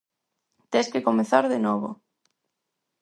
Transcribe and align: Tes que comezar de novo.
Tes 0.71 0.87
que 0.93 1.05
comezar 1.07 1.43
de 1.53 1.59
novo. 1.67 1.89